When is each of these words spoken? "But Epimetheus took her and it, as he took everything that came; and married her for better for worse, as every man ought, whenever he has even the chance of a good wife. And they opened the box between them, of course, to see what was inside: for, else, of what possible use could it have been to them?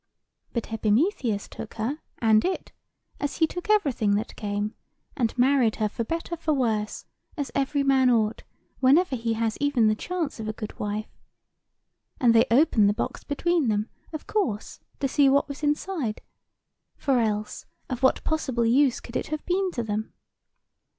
"But 0.53 0.73
Epimetheus 0.73 1.47
took 1.47 1.75
her 1.75 1.99
and 2.17 2.43
it, 2.43 2.71
as 3.19 3.37
he 3.37 3.45
took 3.45 3.69
everything 3.69 4.15
that 4.15 4.35
came; 4.35 4.73
and 5.15 5.37
married 5.37 5.75
her 5.75 5.87
for 5.87 6.03
better 6.03 6.35
for 6.35 6.55
worse, 6.55 7.05
as 7.37 7.51
every 7.53 7.83
man 7.83 8.09
ought, 8.09 8.41
whenever 8.79 9.15
he 9.15 9.33
has 9.33 9.59
even 9.61 9.85
the 9.85 9.93
chance 9.93 10.39
of 10.39 10.47
a 10.47 10.53
good 10.53 10.79
wife. 10.79 11.19
And 12.19 12.33
they 12.33 12.47
opened 12.49 12.89
the 12.89 12.93
box 12.95 13.23
between 13.23 13.67
them, 13.67 13.89
of 14.11 14.25
course, 14.25 14.79
to 15.01 15.07
see 15.07 15.29
what 15.29 15.47
was 15.47 15.61
inside: 15.61 16.21
for, 16.97 17.19
else, 17.19 17.67
of 17.87 18.01
what 18.01 18.23
possible 18.23 18.65
use 18.65 19.01
could 19.01 19.15
it 19.15 19.27
have 19.27 19.45
been 19.45 19.69
to 19.73 19.83
them? 19.83 20.13